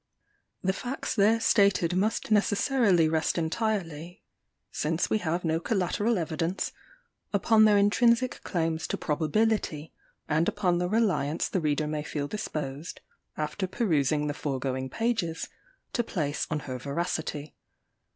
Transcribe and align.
The 0.63 0.73
facts 0.73 1.13
there 1.13 1.39
stated 1.39 1.95
must 1.95 2.31
necessarily 2.31 3.07
rest 3.07 3.37
entirely, 3.37 4.23
since 4.71 5.11
we 5.11 5.19
have 5.19 5.45
no 5.45 5.59
collateral 5.59 6.17
evidence, 6.17 6.71
upon 7.31 7.65
their 7.65 7.77
intrinsic 7.77 8.41
claims 8.43 8.87
to 8.87 8.97
probability, 8.97 9.93
and 10.27 10.49
upon 10.49 10.79
the 10.79 10.89
reliance 10.89 11.47
the 11.47 11.61
reader 11.61 11.85
may 11.85 12.01
feel 12.01 12.27
disposed, 12.27 13.01
after 13.37 13.67
perusing 13.67 14.25
the 14.25 14.33
foregoing 14.33 14.89
pages, 14.89 15.49
to 15.93 16.03
place 16.03 16.47
on 16.49 16.61
her 16.61 16.79
veracity. 16.79 17.53